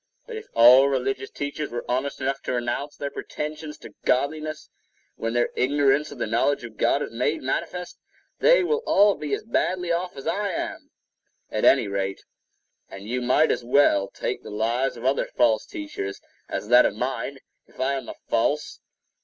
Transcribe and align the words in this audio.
But 0.25 0.35
if 0.35 0.47
all 0.55 0.87
religious 0.89 1.29
teachers 1.29 1.69
were 1.69 1.85
honest 1.87 2.19
enough 2.21 2.41
to 2.45 2.53
renounce 2.53 2.97
their 2.97 3.11
pretensions 3.11 3.77
to 3.77 3.93
godliness 4.03 4.67
when 5.15 5.33
their 5.33 5.49
ignorance 5.55 6.11
of 6.11 6.17
the 6.17 6.25
knowledge 6.25 6.63
of 6.63 6.75
God 6.75 7.03
is 7.03 7.11
made 7.11 7.43
manifest, 7.43 7.99
they 8.39 8.63
will 8.63 8.81
all 8.87 9.13
be 9.13 9.31
as 9.35 9.43
badly 9.43 9.91
off 9.91 10.17
as 10.17 10.25
I 10.25 10.53
am, 10.53 10.89
at 11.51 11.65
any 11.65 11.87
rate; 11.87 12.23
and 12.89 13.07
you 13.07 13.21
might 13.21 13.51
as 13.51 13.63
well 13.63 14.07
take 14.09 14.41
the 14.41 14.49
lives 14.49 14.97
of 14.97 15.05
other 15.05 15.29
false 15.35 15.67
teachers 15.67 16.19
as 16.49 16.69
that 16.69 16.87
of 16.87 16.95
mine, 16.95 17.37
if 17.67 17.79
I 17.79 17.93
am 17.93 18.09
false. 18.27 18.79